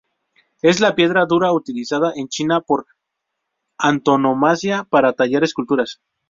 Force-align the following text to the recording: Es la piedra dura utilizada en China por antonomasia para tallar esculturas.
Es 0.63 0.79
la 0.79 0.95
piedra 0.95 1.27
dura 1.27 1.51
utilizada 1.53 2.11
en 2.15 2.27
China 2.27 2.61
por 2.61 2.87
antonomasia 3.77 4.83
para 4.89 5.13
tallar 5.13 5.43
esculturas. 5.43 6.01